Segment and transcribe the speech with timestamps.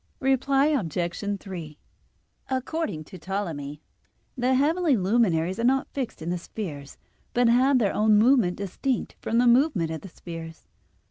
[0.19, 1.23] Reply Obj.
[1.39, 1.77] 3:
[2.49, 3.83] According to Ptolemy
[4.35, 6.97] the heavenly luminaries are not fixed in the spheres,
[7.35, 10.65] but have their own movement distinct from the movement of the spheres.